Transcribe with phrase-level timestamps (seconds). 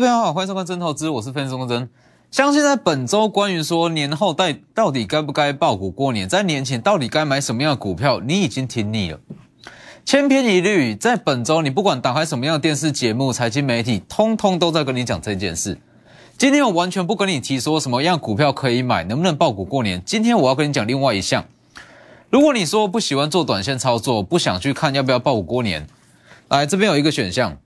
[0.00, 1.86] 各位朋友好，欢迎收看《真投资》，我是分钟真。
[2.30, 9.20] 相信在本周关于说年后到到底该不该爆股过年，在年前到底该买什么样的股票，你已经听腻了，
[10.06, 10.94] 千篇一律。
[10.94, 15.76] 在本周，你不管打开什么样的电视节目、财经媒体，通通都在跟你讲这件事。
[16.38, 20.02] 今天我完全不跟你提说什么样股票可以买，能不能爆股过年。
[20.06, 21.44] 今天我要跟你讲另外一项。
[22.30, 25.86] 如果你说不喜欢做短线操作，不想去看要不要爆股过年，
[26.48, 27.58] 来这边有一个选项。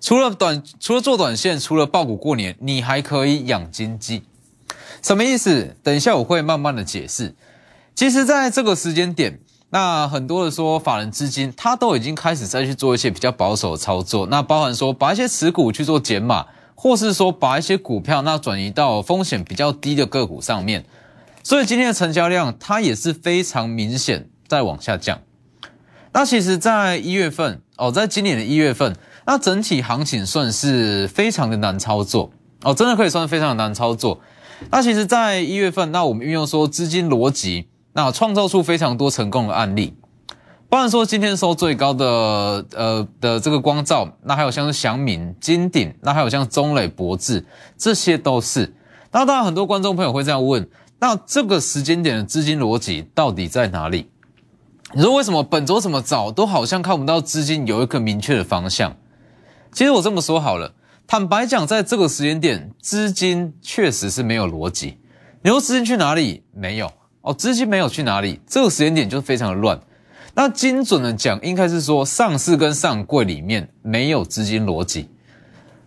[0.00, 4.22] 除了短，除了做短线，除了爆股过年，你还可以养金鸡，
[5.02, 5.76] 什么意思？
[5.82, 7.34] 等一下我会慢慢的解释。
[7.96, 9.40] 其实，在这个时间点，
[9.70, 16.46] 那很多的说法人资金，他都已经开始在去做一些比较保守的操作，那包含说把一些持股去做减码，
[16.76, 20.84] 或是说把一些股票那转移到风险比较低的个股上面。
[21.42, 25.20] 所以今天的成交量，它也是非常明显在往下降。
[26.12, 28.96] 那其实，在一月份哦，在今年的一月份。
[29.28, 32.30] 那整体行情算是非常的难操作
[32.62, 34.20] 哦，真的可以算是非常的难操作。
[34.70, 39.94] 那其实，在一月份，那我们运用说资金逻辑，那创造出非常多成功的案例。
[40.70, 47.44] 不然说今天收最高的呃的这个光照，那还有像是祥敏、金鼎，那还有像中磊、博智，
[47.76, 48.74] 这些都是。
[49.12, 50.66] 那当然，很多观众朋友会这样问：
[51.00, 54.08] 那这个时间点的资金逻辑到底在哪里？
[54.94, 58.96] 你说为什么本周怎么早都好像看不到资金有一个明确的方向？
[59.72, 60.74] 其实我这么说好了，
[61.06, 64.98] 坦白讲，在这个时间点，资金确实是没有逻辑。
[65.42, 66.42] 你说资金去哪里？
[66.52, 69.80] 没有哦，资金没有去哪里，这个时间点就非常的乱。
[70.34, 75.08] 那精准的讲，应该是说上市跟上柜里面没有资金逻辑。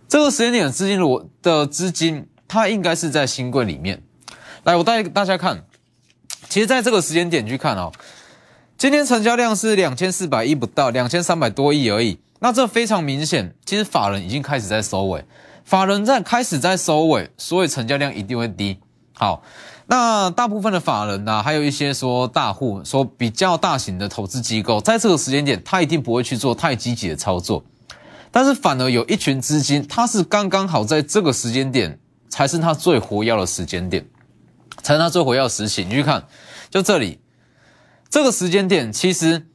[0.08, 4.02] 这个时间点的资金逻的资金，它应该是在新柜里面。
[4.64, 5.64] 来，我带大家看，
[6.48, 7.92] 其实在这个时间点去看哦，
[8.76, 12.18] 今天成交量是两千四百亿不到，两千三百多亿而已。
[12.44, 15.24] 那这非常明显，其实法人已经开始在收尾，
[15.64, 18.80] 法人在开始在收尾，所以成交量一定会低。
[19.12, 19.44] 好，
[19.86, 27.64] 那大部分的法人呢，还有一些说大户，说比较大型的投资机构，在这个时间点，他一定不会去做太积极的操作，
[28.32, 34.04] 但是反而有一群资金，它是刚刚好在这个时间点，才是它最活跃的时间点，
[34.82, 35.84] 才是它最活跃的时期。
[35.84, 36.26] 你去看，
[36.68, 37.20] 就这里，
[38.10, 39.46] 这个时间点，其实。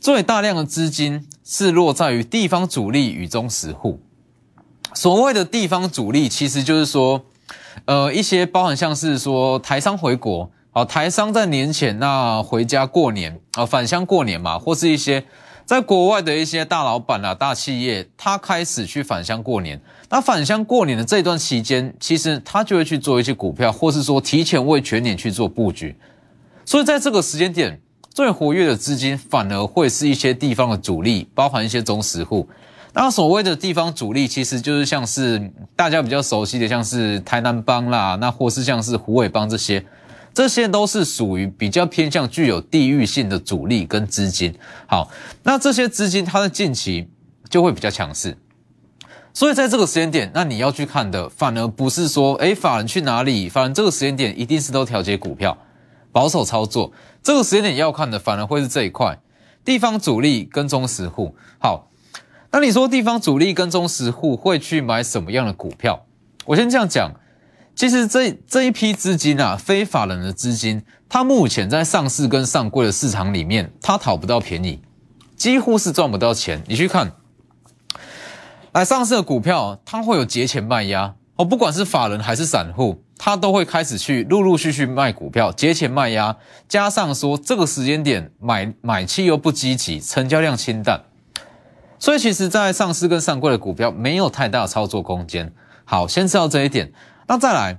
[0.00, 4.00] 最大量的资金是落在于地方主力与中实户。
[4.94, 7.22] 所谓的地方主力，其实就是说，
[7.84, 15.24] 呃，一些包含像是说台商回国，啊，台商在年前那回家过年，啊，返乡过年嘛，或是一些
[15.66, 19.80] 在国外的一些大老板啊、大企业，他开始去返乡过年。
[20.08, 25.96] 那返乡过年的这段期间，其实他就会去做一些股票，或是说提前为全年去做布局。
[26.64, 27.80] 所以在这个时间点。
[28.14, 32.48] 最活跃的资金反而会是一些地方的主力，包含一些中实户。
[32.92, 39.84] 那所谓的地方主力，其实就是像是大家比较熟悉的，像是台南帮啦，那或是像是虎尾帮这些，
[40.32, 44.54] 这些都是属于比较偏向具有地域性的主力跟资金。
[44.86, 45.10] 好，
[45.42, 47.08] 那这些资金它的近期
[47.50, 48.38] 就会比较强势，
[49.32, 53.48] 所以在这个时间点，那你要去看的，反而不是说，哎，法人去哪里？
[53.48, 55.58] 反正这个时间点一定是都调节股票。
[56.14, 56.92] 保守操作，
[57.24, 59.18] 这个时间点要看的反而会是这一块，
[59.64, 61.34] 地方主力跟中实户。
[61.58, 61.90] 好，
[62.52, 66.06] 那你说地方主力跟中实户会去买什么样的股票？
[66.44, 67.10] 我先这样讲，
[67.74, 74.80] 其实这这一批资金啊，非法人的资金，它目前在上市跟上柜的市场里面，它讨不到便宜，
[75.34, 76.62] 几乎是赚不到钱。
[76.68, 77.10] 你去看，
[78.70, 83.03] 来上市的股票，它会有节前卖压哦，不管是法人还是散户。
[83.24, 86.36] 他都会开始去陆陆续续卖股票，节前卖压，
[86.68, 91.00] 加上说这个时间点买买气又不积极，成交量清淡，
[91.98, 95.50] 所以其实，在上市跟上柜的股票没有太大的操作空间。
[95.86, 96.92] 好，先知道这一点。
[97.26, 97.78] 那再来，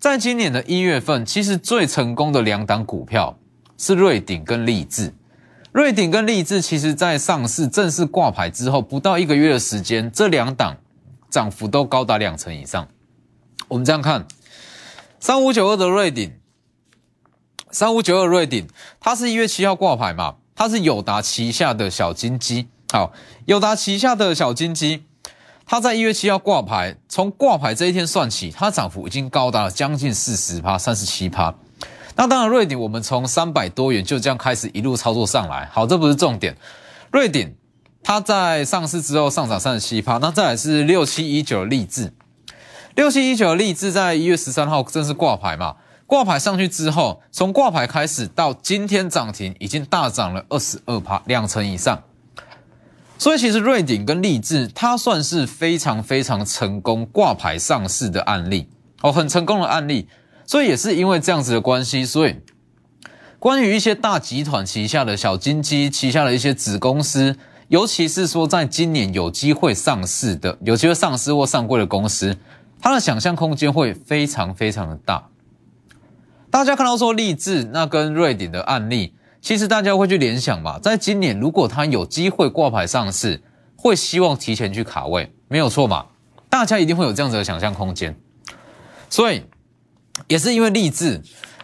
[0.00, 3.38] 在今年的一月份，其实最成功的两档股票
[3.78, 5.14] 是瑞鼎跟立志。
[5.70, 10.76] 瑞鼎跟立志，其实在上市正式挂牌之后，不到一个月的时间，这两档
[11.30, 12.88] 涨幅都高达两成以上。
[13.68, 14.26] 我们这样看。
[15.22, 16.32] 三五九二的瑞鼎，
[17.70, 18.66] 三五九二瑞鼎，
[18.98, 20.34] 它是一月七号挂牌嘛？
[20.56, 22.66] 它是友达旗下的小金鸡。
[22.92, 23.12] 好，
[23.46, 25.04] 友达旗下的小金鸡，
[25.64, 31.54] 它在一月七号挂牌，从挂牌这一天算起，它涨幅已经高达了将近四十趴，三十七趴。
[32.16, 35.70] 那当然，瑞鼎我们从三百多元就这样开始一路操作上来。
[35.72, 36.56] 好，这不是重点。
[37.12, 37.54] 瑞鼎
[38.02, 42.12] 它在上市之后上涨三十七趴，那再来是六七一九励志。
[42.94, 45.76] 六七一九的立志在一月十三号正式挂牌嘛？
[46.06, 52.02] 挂牌上去之后，从挂牌开始到今天涨停，已经大涨了二十二趴，两成以上。
[53.16, 58.68] 所以其实瑞鼎跟立志，它算是非常非常成功挂牌上市的案例
[59.00, 60.06] 哦，很成功的案例。
[60.44, 62.36] 所以也是因为这样子的关系，所以
[63.38, 67.36] 关于一些大集团旗下的小金鸡旗下的一些子公司，
[67.68, 72.36] 尤其是说在今年有机会上市的、有机会上市或上柜的公司，
[72.82, 75.28] 它的想象空间会非常非常的大。
[76.50, 83.40] 大家看到说立志那跟瑞典的案例，其实大家会去联想嘛，在今年如果它有机会挂牌上市，
[83.76, 86.06] 会希望提前去卡位，没有错嘛？
[86.50, 88.14] 大家一定会有这样子的想象空间，
[89.08, 89.44] 所以。
[90.28, 91.22] 也是因为励志，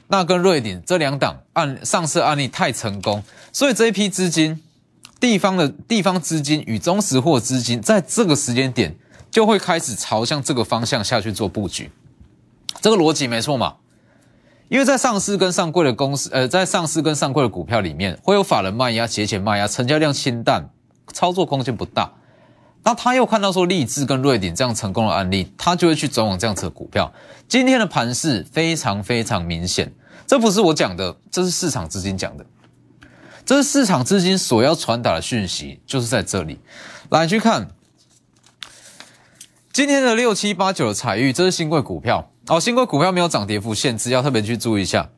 [0.08, 3.22] 那跟瑞典这两档案上市案例太成功，
[3.52, 4.58] 所以这一批资金，
[5.20, 8.96] 地方的地方资金与中实货资金，在这个时间点
[9.30, 11.90] 就会开始朝向这个方向下去做布局，
[12.80, 13.76] 这个逻辑没错嘛？
[14.68, 20.68] 因为在上市跟上柜的公司，呃，在上市跟上柜的股票里面，会有法人卖压、节前卖压，成交量清淡，
[21.12, 22.12] 操作空间不大。
[22.84, 27.12] 那他又看到说立志跟瑞鼎这样成功的案例，他就会去转往这样子的股票。
[27.48, 29.92] 今天的盘势非常非常明显，
[30.26, 32.46] 这不是我讲的，这是市场资金讲的，
[33.44, 36.60] 这是市场资金所要传达的讯息，就是在这里。
[37.08, 37.68] 来去看
[39.78, 45.08] 今天的六七八九的彩玉，这是新贵股票哦，新贵股票没有涨跌幅限制，要特别去注意一下。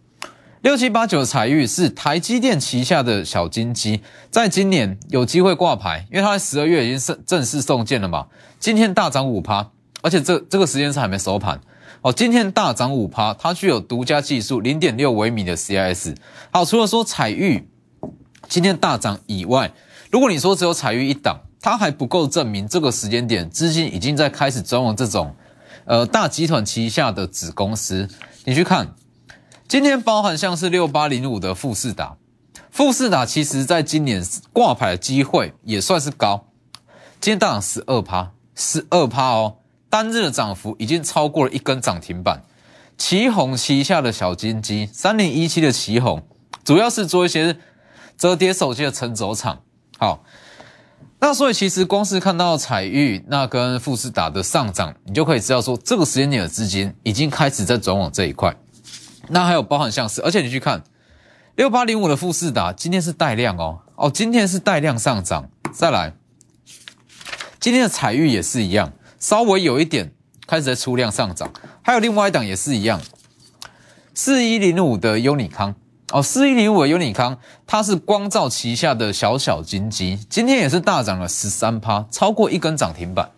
[0.61, 8.27] 六七八九的彩玉是台积电旗下的小金鸡，在今年有机会挂牌，因为它在十二月已经正正式送件了嘛。
[8.59, 9.71] 今天大涨五趴，
[10.03, 11.59] 而且这这个时间是还没收盘
[12.03, 12.13] 哦。
[12.13, 16.15] 今天大涨五趴，它具有独家技术零点六微米的 CIS。
[16.51, 17.67] 好，除了说彩玉
[18.47, 19.73] 今天大涨以外，
[20.11, 25.35] 如果你说只有彩玉一档，它还不够证明这个时间点资金已经在开始转往这种
[25.85, 28.09] 呃大集团旗下的子公司。
[28.45, 28.95] 你去看。
[29.69, 32.17] 今天包含像是六八零五的富士达，
[32.73, 34.21] 富士达其实在今年
[34.53, 36.49] 挂牌的机会也算是高，
[37.21, 39.59] 今天大涨十二趴，十二趴哦，
[39.89, 42.43] 单日的涨幅已经超过了一根涨停板。
[42.99, 46.21] 旗宏旗下的小金鸡三零一七的旗宏，
[46.65, 47.57] 主要是做一些
[48.19, 49.61] 折叠手机的成轴厂。
[49.99, 50.25] 好，
[51.23, 58.57] 那所以其实光是看到彩玉那跟富士达的上涨，你就可以知道说这个时间点的资金已经开始在转往这一块。
[59.29, 60.83] 那还有包含像是，而且你去看
[61.57, 65.51] 六八零五的富士达，今天是带量哦，哦，今天是带量上涨。
[65.73, 66.15] 再来，
[67.61, 70.13] 今天的彩玉也是一样，稍微有一点
[70.47, 71.53] 开始在出量上涨。
[71.83, 73.01] 还有另外一档也是一样，
[74.15, 75.75] 四一零五的优尼康
[76.13, 83.31] 哦，四一零五的优尼康，它是光照旗下的小小金鸡，今天也是大涨了十三趴，超过一根涨停板。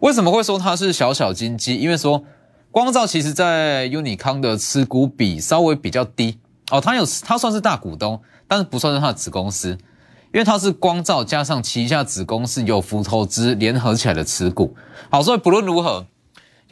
[0.00, 1.76] 为什么会说它是小小金鸡？
[1.76, 2.24] 因为说。
[2.70, 6.40] 光照其实，在 Uni 康的持股比稍微比较低
[6.72, 9.78] 哦，它有它算是大股东，但是不算是它的子公司，
[10.32, 14.74] 因为它是光照加上旗下子公司有福投资联合起来的持股。
[15.08, 16.04] 好，所以不论如何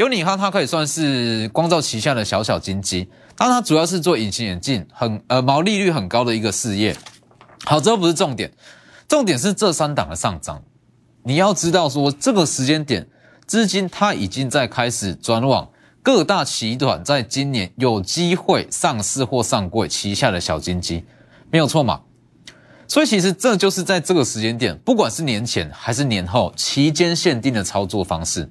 [0.02, 6.96] ，Uni 康它可以算是光照旗下的小小金鸡，但它主要是做隐形眼镜，很呃毛利率很高的一个事业。
[7.64, 8.52] 好，这不是重点，
[9.08, 10.62] 重点是这三档的上涨。
[11.24, 13.08] 你要知道说，这个时间点
[13.46, 15.68] 资金它已经在开始转往。
[16.04, 21.04] 各大集团在今年有机会上市或上柜旗下的小金鸡，
[21.48, 22.00] 没有错嘛？
[22.88, 28.50] 所以其实这就是在这个时间点，不管是年前还是年后期间限定的操作方式。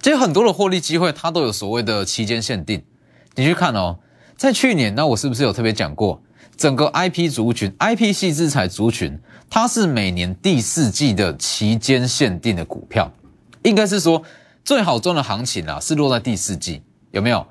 [0.00, 2.82] 其实很多的获利机会，它都有所谓的期间限定。
[3.34, 3.98] 你去看哦，
[4.36, 6.22] 在去年，那我是不是有特别讲过，
[6.56, 13.10] 整个 IP 族群、IP 系资产族群，它是每年第四季的期间限定的股票，
[13.62, 14.22] 应该是说。
[14.64, 17.46] 最好赚的行情啊，是落在第四季，有没有？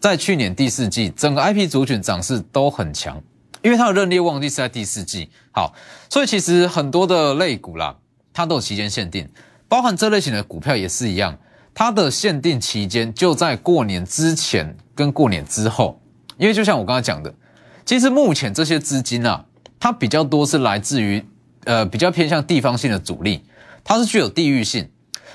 [0.00, 3.22] 在去年第四季，整个 IP 族群涨势都很强，
[3.60, 5.28] 因为它的认列旺季是在第四季。
[5.52, 5.74] 好，
[6.08, 7.94] 所以其实很多的类股啦，
[8.32, 9.28] 它都有期间限定，
[9.68, 11.36] 包含这类型的股票也是一样，
[11.80, 15.98] 它的限定期间就在过年之前跟过年之后。
[16.36, 17.32] 因为就像我刚才讲的，
[17.86, 19.46] 其实目前这些资金啊，
[19.78, 21.24] 它比较多是来自于
[21.64, 23.42] 呃比较偏向地方性的主力，
[23.82, 24.90] 它是具有地域性。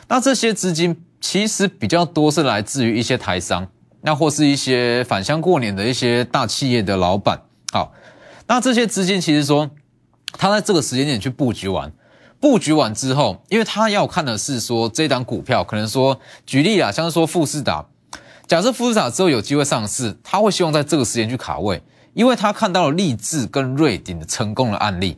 [0.07, 3.67] 那这些资金其实比较多是来自于一些台商，
[4.01, 7.41] 那或是一些返乡过年的一些大企业的老板。
[7.71, 7.91] 好，
[8.45, 9.71] 那这些资金其实说，
[10.33, 11.91] 他在这个时间点去布局完，
[12.39, 17.85] 布局完之后，因为他要看的是说这档股票，可能说举例啊，像是说富士达，
[18.47, 21.81] 假设富士达之后有机会上市，他会希望在这个时间去卡位，
[22.13, 25.17] 因为他看到了立志跟瑞鼎的成功的案例。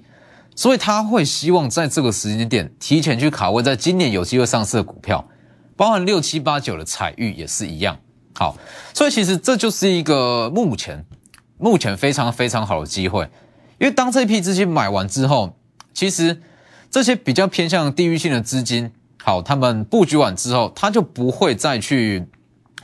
[0.55, 5.23] 所以他会希望在这个时间点提前去卡位，在今年有机会上市的股票，
[5.75, 7.95] 包含六七八九的彩玉也是一样。
[8.33, 8.57] 好，
[8.91, 11.05] 所以其实这就是一个目前
[11.59, 13.29] 目前非常非常好的机会，
[13.77, 15.55] 因为当这批资金买完之后，
[15.93, 16.41] 其实
[16.89, 18.91] 这些比较偏向地域性的资金，
[19.23, 22.25] 好，他们布局完之后，他就不会再去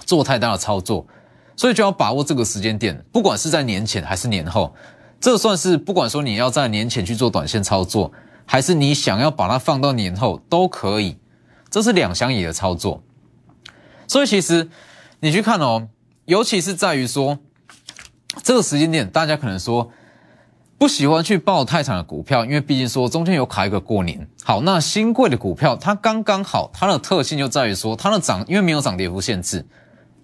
[0.05, 1.07] 做太大的操作，
[1.55, 4.75] 所以就要把握这个时间点，不管是在年前还是年后，
[5.19, 8.11] 这算是不管说你要在年前去做短线操作，
[8.45, 11.17] 还是你想要把它放到年后都可以，
[11.69, 13.01] 这是两相宜的操作。
[14.07, 14.69] 所以其实
[15.21, 15.87] 你去看哦，
[16.25, 17.39] 尤其是在于说
[18.43, 19.89] 这个时间点，大家可能说。
[20.83, 24.27] 不喜欢去报太长的股票，因为毕竟说中间有卡一个过年。
[24.43, 29.65] 好，那新贵的股票它刚刚好，它的特性就在于说它的涨，因为没有涨跌幅限制，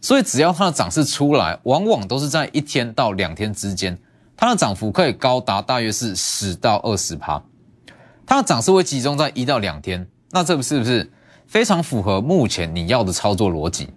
[0.01, 3.98] 所以只要它的涨势出来，往往都是在一天到两天之间，
[4.36, 7.42] 它的涨幅可以高达大约是十到二十趴，
[8.25, 10.06] 它的涨势会集中在一到两天。
[10.32, 11.10] 那这个是不是
[11.48, 13.88] 非常符合目前你要的操作逻辑？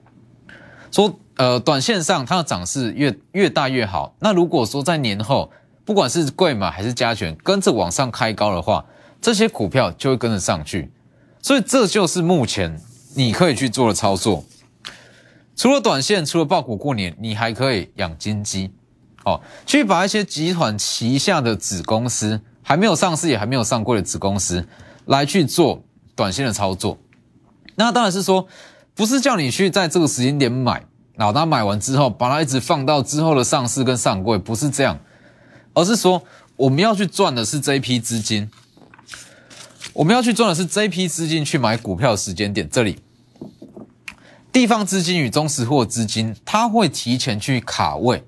[0.93, 4.15] 说呃，短线上它的涨势越越大越好。
[4.21, 5.51] 那如果说在年后，
[5.85, 8.85] 不管是贵买还是加权，跟着往上开高的话，
[9.21, 10.91] 这些股票就会跟着上去。
[11.41, 12.81] 所以这就是目前
[13.15, 14.45] 你可以去做的操作。
[15.57, 18.71] 除了短线，除了爆股过年，你还可以养金鸡，
[19.25, 24.67] 哦，去把一些集团旗下的子公司还没有上市也还没有上柜的子公司
[25.07, 25.85] 来去做
[26.15, 26.99] 短线的操作。
[27.75, 28.47] 那当然是说，
[28.95, 30.85] 不是叫你去在这个时间点买，
[31.17, 34.99] 然后买完之后把它一直放到之后的上市跟上柜，不是这样。
[35.75, 36.23] 而是说，
[36.57, 38.51] 我们要去赚的是这一批资金，
[39.93, 42.69] 我们要去赚的是这一批资金去买股票的时间点。
[42.69, 43.01] 这里，
[44.53, 48.25] 地方资金与中实货资金，它会提前去卡位，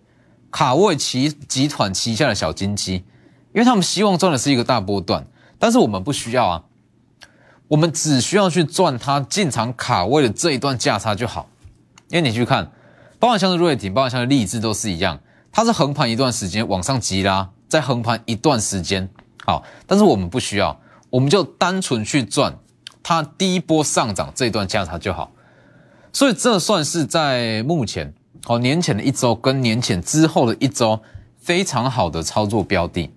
[0.50, 3.04] 卡位其集团旗下的小金鸡，因
[3.54, 5.26] 为他们希望赚的是一个大波段，
[5.58, 6.64] 但是我们不需要啊，
[7.68, 11.48] 我们只需要去赚它进场卡位的这一段价差就好。
[12.08, 12.70] 因为你去看，
[13.18, 15.20] 包含像是瑞鼎，包含像是励志，都是一样。
[15.56, 19.08] 它是横盘一段时间往上急拉，再横盘一段时间，
[19.46, 20.80] 好，但是我们不需要，
[21.10, 22.58] 我们就单纯去赚
[23.04, 25.30] 它第一波上涨这一段价差就好。
[26.12, 28.12] 所以这算是在目前
[28.46, 31.00] 哦年前的一周跟年前之后的一周
[31.38, 33.12] 非常好的操作标的，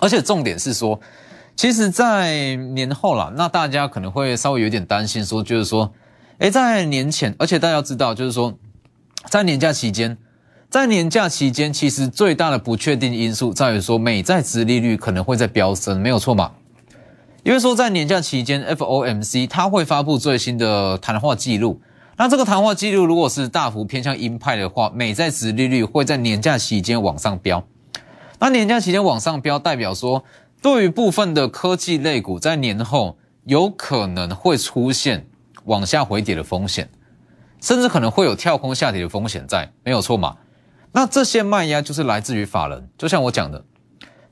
[0.00, 1.00] 而且重点是说，
[1.54, 5.92] 其实，在年后了，那大家可能会稍微有点担心，说就是说，
[6.38, 8.58] 诶，在年前，而且大家知道，就是说，
[9.28, 10.18] 在年假期间。
[10.72, 16.50] 在年假期间，其实最大的不确定因素在于说美债值利率可能会在飙升，没有错嘛？
[17.42, 21.78] 因为说在年假期间，FOMC 它会发布最新的谈话记录，
[22.16, 27.62] 那这个谈话记录如果是大幅偏向鹰派的话，美债值利率会在年假期间往上飙。
[28.38, 30.24] 那年假期间往上飙，代表说
[30.62, 35.26] 对于部分的科技类股，在年后有可能会出现
[35.66, 36.88] 往下回跌的风险，
[37.60, 40.34] 甚至可能会有跳空下跌的风险在，没有错嘛？
[40.92, 43.64] 那这些卖压就是来自于法人，就像我讲的，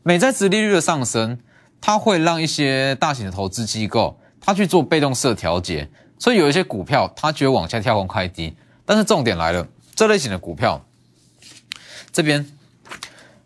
[0.02, 1.38] 美债值利率的上升，
[1.80, 5.88] 它会让一些大型的投资机构，它去做被动式的调节，
[6.18, 10.84] 所以有一些股票它觉得往下跳空开低，但是重点来了，这类型的股票，
[12.12, 12.46] 这边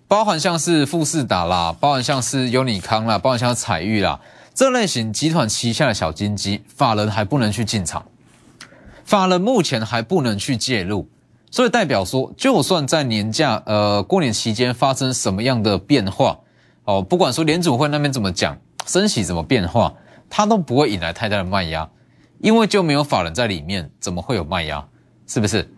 [0.09, 4.21] 包含像是富士达啦，包含像是优尼康啦，包含像彩玉啦，
[4.53, 8.07] 这类型集团旗下的小金鸡，法人还不能去进场，
[9.05, 11.09] 法人目前还不能去介入。
[11.55, 16.37] 所以代表说，就算在年假、呃过年期间发生什么样的变化，
[16.83, 18.59] 哦，不管说联储会那边怎么讲，
[18.89, 19.95] 升息怎么变化，
[20.29, 21.89] 它都不会引来太大的卖压，
[22.41, 24.85] 因为就没有法人在里面，怎么会有卖压？
[25.29, 25.73] 是不是？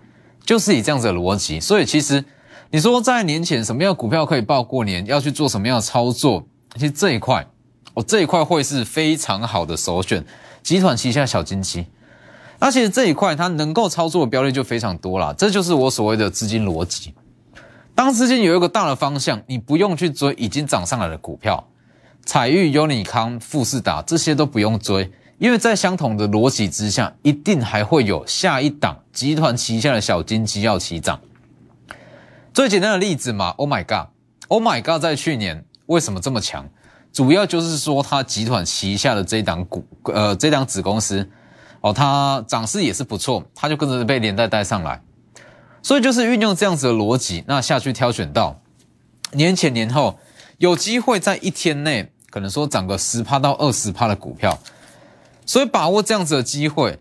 [0.46, 1.60] 就是以这样子的逻辑。
[1.60, 2.24] 所以其实
[2.70, 6.42] 你说在年前什么样的股票可以报过年，要去做什么样的操作，
[6.76, 7.46] 其实这一块，
[7.92, 10.24] 哦这一块会是非常好的首选，
[10.62, 11.84] 集团旗下小金鸡。
[12.58, 17.14] 那其实这一块它能够操作的标的就非常多了，这就是我所谓的资金逻辑。
[17.94, 21.66] 当资金有一个大的方向，你不用去追已经涨上来的股票，
[22.24, 31.20] 彩玉、优尼康、富士达这些都不用追，因为在相同的逻辑之下，一定还会有下一档集团旗下的小金鸡要起涨。
[32.54, 36.66] 最简单的例子嘛，Oh my God，Oh my God，在去年为什么这么强？
[37.12, 41.28] 主要就是说它集团旗下的这档股，呃，这档子公司。
[41.86, 45.00] 哦，它涨势也是不错，它就跟着被连带带上来，
[45.82, 48.60] 所以就是运用这样子的逻辑，那下去挑选到
[49.30, 50.18] 年前年后
[50.58, 54.58] 有机会在一天内可能说涨个十趴到二十趴的股票，
[55.46, 56.98] 所以把握这样子的机会，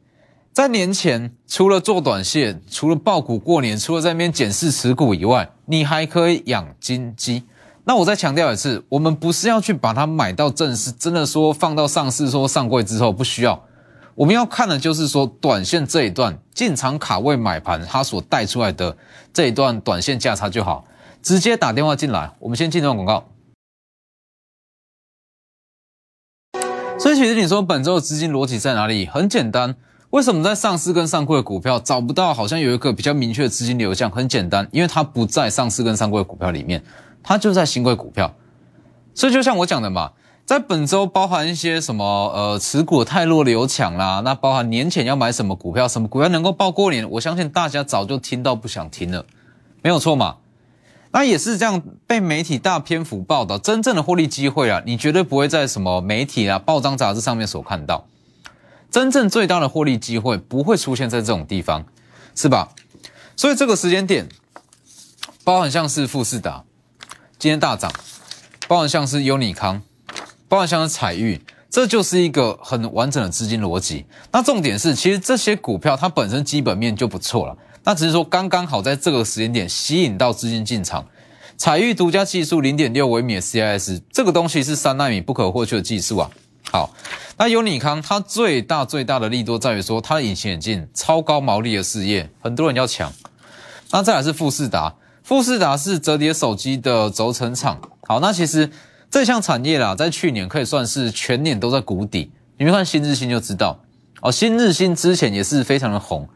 [0.53, 7.43] 在年前除了做短线，除了爆股过年，除了在那边检视持股以外，你还可以养金鸡。
[7.85, 13.63] 那我再强调一次，我们不是要去把它买到正式，真的说放到上市说上柜之后不需要。
[14.15, 18.95] 我们要看的就是说，短线这一段进场卡位买盘，它所带出来的
[19.33, 20.85] 这一段短线价差就好，
[21.21, 22.31] 直接打电话进来。
[22.39, 23.25] 我们先进段广告。
[26.97, 29.05] 所以其实你说本周的资金逻辑在哪里？
[29.05, 29.75] 很简单，
[30.11, 34.09] 为什么在上市跟上柜的股票找不到好像有一个比较明确的资金流向？
[34.09, 36.81] 很简单，因为它不在上市跟上柜的股票里面，
[37.21, 38.33] 它就在新贵股票。
[39.13, 40.13] 所以就像我讲的嘛。
[40.45, 49.25] 在本周包含一些什么呃持股太弱流抢啦，那包含年前要买什么股票，什么股票能够报过年，我相信大家早就听到不想听了，
[49.81, 50.35] 没有错嘛？
[51.09, 58.05] 那也是这样被媒体大篇幅报道，真正的获利机会啊，你绝对不会在什么媒体啊、报章杂志上面所看到，
[58.91, 61.85] 真正最大的获利机会不会出现在这种地方，
[62.35, 62.69] 是吧？
[63.35, 64.29] 所以这个时间点，
[65.43, 66.63] 包含像是富士达
[67.39, 67.91] 今天大涨，
[68.67, 69.81] 包含像是优尼康。
[70.47, 74.05] 包含像是彩玉，这就是一个很完整的资金逻辑。
[74.31, 81.05] 那重点是，其实这些股票它本身基本面就不错了，那只是说刚刚好在这个时间点吸引到资金进场。
[81.57, 86.29] 彩玉独家技术零点六微米的 CIS，这个东西是三纳米不可或缺的技术啊。
[86.69, 86.93] 好，
[87.37, 93.11] 那尤尼康它最大最大的利多在于说它的隐形眼镜超高毛利的事业，很多人要抢。
[93.91, 97.81] 那再来是富士达，富士达是折叠手机的轴承厂。
[98.07, 98.69] 好，那其实。
[99.15, 102.29] 这项产业啦，在去年可以算是全年都在谷底。
[102.57, 103.79] 你们看新日新就知道
[104.19, 106.27] 哦，新日新之前也是非常的红，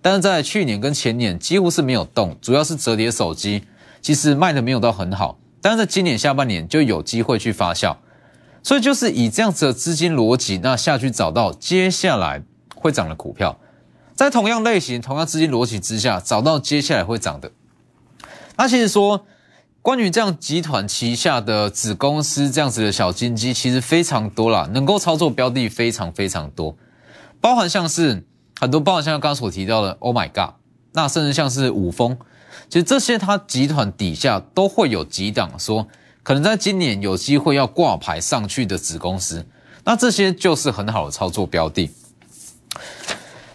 [0.00, 3.64] 但是在去年跟前年几乎是没有动，主要是折叠手机，
[4.00, 5.36] 其实卖的没有到很好。
[5.60, 7.96] 但是在今年下半年就有机会去发酵，
[8.62, 12.40] 所以就是以这样子的资金逻辑，那下去找到接下来
[12.76, 13.58] 会涨的股票，
[14.14, 17.50] 在同样类型、同样资金逻辑之下，找到接下来会涨的。
[18.56, 19.26] 那其实说。
[19.88, 26.76] 关于这样集团旗下的子公司这样子的小金鸡，其实非常多啦，能够操作标的非常非常多，
[27.40, 28.22] 包含像是
[28.60, 30.56] 很多，包含像刚刚所提到的 Oh my God，
[30.92, 32.18] 那甚至像是五峰，
[32.68, 35.88] 其实这些它集团底下都会有几档说，
[36.22, 39.46] 可能在今年有机会要挂牌上去的子公司，
[39.84, 41.90] 那这些就是很好的操作标的。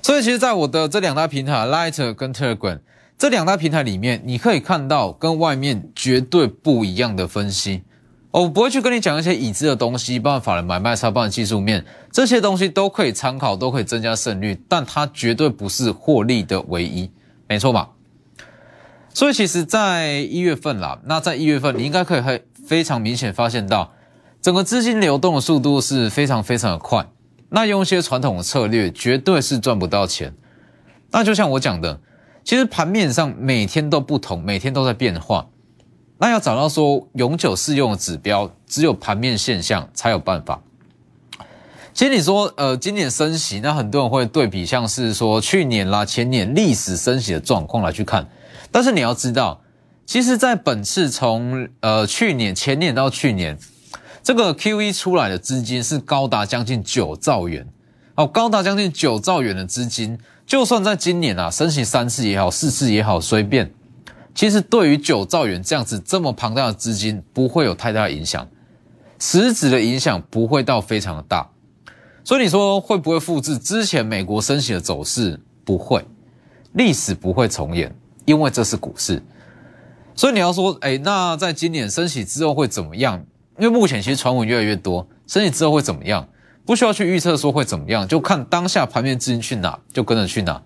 [0.01, 2.79] 所以其实，在我的这两大平台 Light 跟 Telegram。
[3.17, 7.83] 这两大平台里面，你可以看到跟外面绝对不一样的分析。
[8.31, 17.11] 我不会去跟你讲一些已知的东西，办法的买卖差，办技术面这些东西都可以参考，都可以增加胜率，但它绝对不是获利的唯一，
[17.47, 17.91] 没错吧？
[19.13, 23.93] 所以其实，在一月份啦，那在一月份，你应该可以很非常明显发现到，
[24.41, 27.07] 整个资金流动的速度是非常非常的快。
[27.49, 30.33] 那用一些传统的策略，绝对是赚不到钱。
[31.11, 32.01] 那就像我讲的。
[32.43, 35.47] 其实盘面上每天都不同，每天都在变化。
[36.17, 40.61] 那要找到说永久适用的指标，只有盘面现象才有办法。
[41.93, 48.27] 其实你说，呃，今年升息，那很多人会对比，像是说去年啦、前年历史升息的状况来去看。
[48.71, 49.61] 但是你要知道，
[50.05, 53.57] 其实，在本次从呃去年、前年到去年，
[54.23, 57.67] 这个 Q E 出来的资金是高达将近九兆元，
[58.15, 60.17] 哦，高达将近九兆元的资金。
[60.53, 63.73] 就算在今年啊，申请三次也好，四次也好，随便，
[64.35, 68.47] 其实对于九兆元这样子这么庞大的资金，不会有太大的影响，
[69.17, 71.49] 实质的影响不会到非常的大。
[72.23, 75.39] 所以你说会不会复制之前美国升息的走势？
[75.65, 76.05] 不会，
[76.73, 77.91] 历史不会重演，
[78.25, 79.23] 因为这是股市。
[80.13, 83.25] 所以你要说，哎，那在今年升息之后会怎么样？
[83.57, 86.29] 因为目前其实传闻越来越多，升息之后会怎么样？
[86.65, 90.61] 不需要去预测说会怎么样，就看当下盘面资金去哪，就跟着去哪。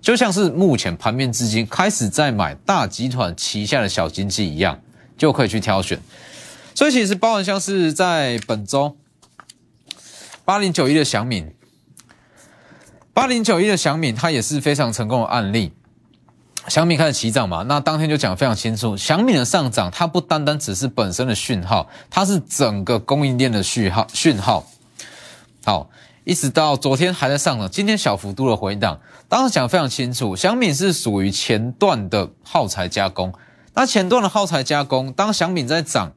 [0.00, 4.80] 就像是目前盘面资金开始在买大集团旗下的小经济一样，
[5.16, 5.98] 就可以去挑选。
[6.74, 8.96] 所以其实包含像是在本周
[10.44, 11.52] 八零九一的祥敏，
[13.12, 15.72] 八零九一的祥敏，它也是非常成功的案例。
[16.68, 24.66] 祥敏开始起涨嘛，那当天就讲非常清楚，祥敏的上涨它不单单只是本身的讯号，它是整个供应链的讯号讯号。
[25.66, 25.90] 好，
[26.22, 29.00] 一直到昨天还在上涨，今天小幅度的回档。
[29.28, 33.34] 当时讲非常清楚，小米是属于前段的耗材加工。
[33.74, 36.12] 那前段的耗材加工，当小米在涨，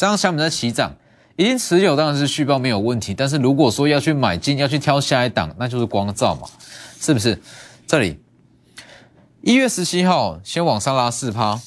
[0.00, 0.96] 当小米在起涨，
[1.36, 3.14] 已经持有当然是续报没有问题。
[3.14, 6.48] 但是如果说要去买进，要去挑下一档，那就是光照嘛，
[7.00, 7.40] 是不是？
[7.86, 8.18] 这里
[9.42, 11.60] 一月十七号先往上拉四趴，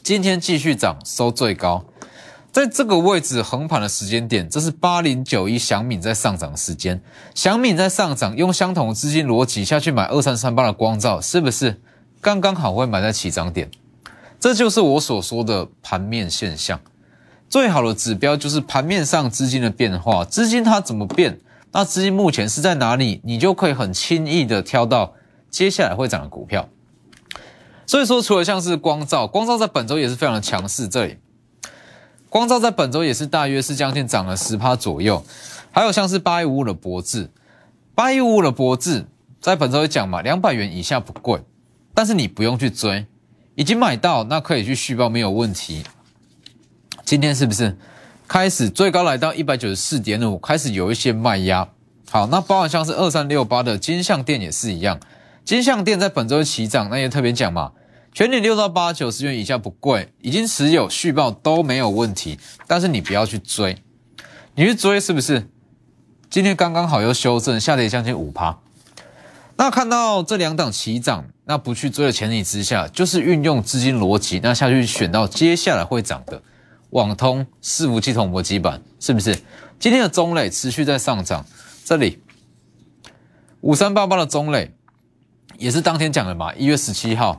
[0.00, 1.84] 今天继续涨，收最高。
[2.52, 7.00] 在这个位置横盘的时间点，这是八零九一祥敏在上涨的时间。
[7.34, 11.80] 祥敏在上涨，用相同资金逻辑下去买二三三八的光照，是不是
[12.20, 13.70] 刚刚好会买在起涨点？
[14.38, 16.78] 这就是我所说的盘面现象。
[17.48, 21.40] 最好的指标就是盘面上资金的变化，资金它怎么变？
[21.72, 23.22] 那资金目前是在哪里？
[23.24, 25.14] 你就可以很轻易的挑到
[25.48, 26.68] 接下来会涨的股票。
[27.86, 30.86] 所以说，除了像是光照，光照在本周也是非常的强势。
[30.86, 31.16] 这里。
[32.32, 35.22] 光照在本周也是大约是将近涨了十趴左右，
[35.70, 37.28] 还有像是八一五五的博智，
[37.94, 39.04] 八一五五的博智
[39.38, 41.42] 在本周也讲嘛，两百元以下不贵，
[41.92, 43.04] 但是你不用去追，
[43.54, 45.84] 已经买到那可以去续报没有问题。
[47.04, 47.76] 今天是不是
[48.26, 51.68] 开始最高来到一百九十四点五，开始有一些卖压？
[52.10, 54.98] 好，那包含像是二三六八的金相店也是一样，
[55.44, 57.72] 金相店在本周起涨，那也特别讲嘛，
[58.14, 63.82] 全年六到八九十元以下不贵，已经持有续报都没有问题，但是你不要去追，
[64.54, 65.48] 你去追是不是？
[66.28, 68.58] 今天刚刚好又修正，下跌将近五趴。
[69.56, 76.42] 那看到这两档齐涨，那不去追的前提之下，就是运用资金逻辑，那下去选到接下来会涨的
[76.90, 79.34] 网通、伺服器、统模基板，是不是？
[79.78, 81.46] 今天的中磊持续在上涨，
[81.84, 82.20] 这里
[83.62, 84.70] 五三八八的中磊
[85.56, 87.38] 也是当天讲的嘛，一月十七号，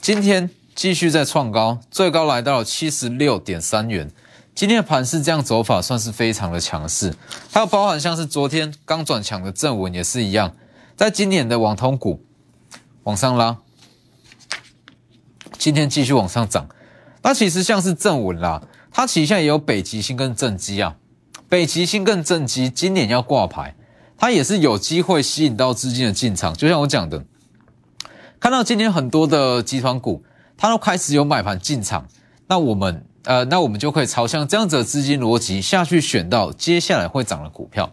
[0.00, 4.10] 今天继续在创高，最高来到了七十六点三元。
[4.54, 7.14] 今天的盘是这样走法，算是非常的强势。
[7.50, 10.56] 还有包含像是昨天刚转强的正文也是一样，
[10.96, 12.24] 在今年的网通股
[13.02, 13.58] 往上拉，
[15.58, 16.66] 今天继续往上涨。
[17.22, 20.96] 那其实像是正文啦，它旗下也有北极星跟正基啊。
[21.50, 23.76] 北极星跟正基今年要挂牌，
[24.16, 26.54] 它也是有机会吸引到资金的进场。
[26.54, 27.22] 就像我讲的，
[28.40, 30.24] 看到今天很多的集团股，
[30.56, 32.08] 它都开始有买盘进场，
[32.48, 33.04] 那我们。
[33.24, 37.92] 呃，那我们就可以朝向这样子的资金逻辑下去选到接下来会涨的股票。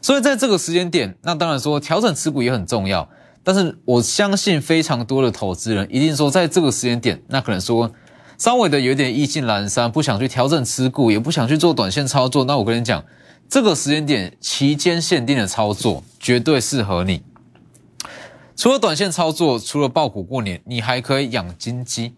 [0.00, 3.06] 所以在这个时间点，那当然说调整持股也很重要。
[3.42, 7.92] 但是我相信非常多的投资人一定说，在这个时间点，那可能说
[8.38, 12.44] 稍微的有点意兴阑珊，不想去调整持股，也不想去做短线操作。
[12.46, 13.04] 那我跟你讲，
[13.50, 17.22] 这个时间点期间限定的操作绝对适合你。
[18.56, 22.14] 除了短线操作，除了爆股过年，你还可以养金鸡。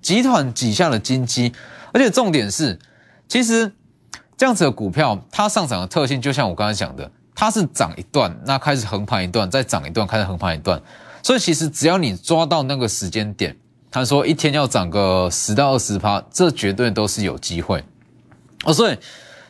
[0.00, 1.52] 集团底下的金鸡，
[1.92, 2.78] 而且重点是，
[3.26, 3.72] 其实
[4.36, 10.78] 这样子的股票，它上涨的特性就像我刚才讲的，它是涨一段，那开始横盘一段，再涨一段，开始横盘一段。
[11.22, 13.56] 所以其实只要你抓到那个时间点，
[13.90, 17.82] 他说一天要涨个十到二十趴，这绝对都是有机会。
[18.64, 18.98] 哦，所以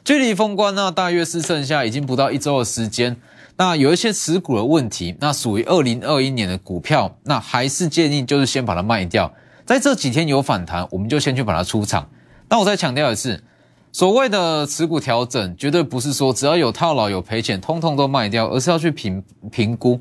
[0.05, 3.17] 距离封关呢，大约是剩下已经不到一周的时间。
[3.57, 9.33] 那有一些持股的问题，那属于二零二一年的股票，那还是建议就是先把它卖掉。
[9.65, 12.09] 在这几天有反弹，我们就先去把它出场。
[12.49, 13.45] 那我再强调一次，
[13.93, 20.01] 所谓的持股调整，绝对不是说只要有套牢有赔钱，通通都卖掉，而是要去评评估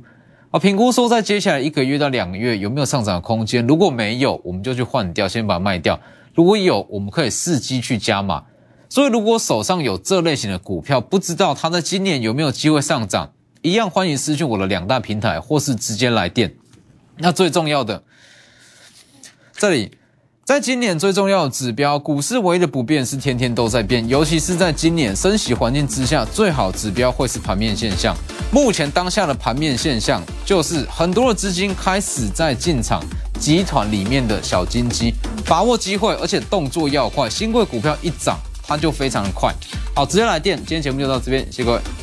[0.49, 3.65] 啊，评估说在接下来一个月到两个月有没有上涨的空间。
[3.67, 5.95] 如果没有，我们就去换掉，先把它卖掉；
[6.33, 8.43] 如果有，我们可以伺机去加码。
[8.89, 13.31] 所以，如果手上有这类型的股票，不知道它在今年有没有机会上涨，
[13.63, 16.53] 一样欢迎私讯我的两大平台，或是直接来电。
[17.17, 18.03] 那最重要的。
[19.53, 19.89] 这里，
[20.43, 28.13] 在今年最重要的指标，股市唯一的不变是天天都在变，尤其是在今年升息环境之下，最好指标会是盘面现象。
[28.51, 33.01] 目前当下的盘面现象，就是很多的资金开始在进场
[33.39, 35.13] 集团里面的小金鸡，
[35.45, 37.29] 把握机会，而且动作要快。
[37.29, 39.53] 新贵股票一涨，它就非常的快。
[39.95, 42.02] 好，直接来电，今天节目就到这边，谢谢各位。